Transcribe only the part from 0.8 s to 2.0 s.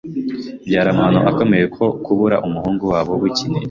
amahano akomeye kuri bo